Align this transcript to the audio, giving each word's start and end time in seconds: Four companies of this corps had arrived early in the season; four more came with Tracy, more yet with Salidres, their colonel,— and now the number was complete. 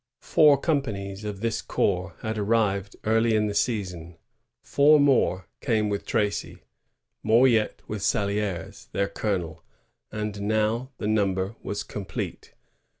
Four 0.23 0.59
companies 0.59 1.23
of 1.23 1.41
this 1.41 1.61
corps 1.61 2.15
had 2.23 2.35
arrived 2.39 2.95
early 3.03 3.35
in 3.35 3.45
the 3.45 3.53
season; 3.53 4.17
four 4.63 4.99
more 4.99 5.47
came 5.61 5.89
with 5.89 6.07
Tracy, 6.07 6.63
more 7.21 7.47
yet 7.47 7.83
with 7.87 8.01
Salidres, 8.01 8.87
their 8.93 9.07
colonel,— 9.07 9.63
and 10.11 10.41
now 10.41 10.89
the 10.97 11.07
number 11.07 11.55
was 11.61 11.83
complete. 11.83 12.55